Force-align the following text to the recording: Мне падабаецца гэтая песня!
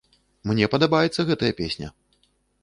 Мне 0.51 0.69
падабаецца 0.75 1.27
гэтая 1.29 1.51
песня! 1.61 1.93